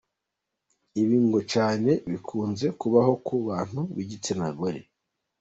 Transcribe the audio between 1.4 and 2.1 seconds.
cyane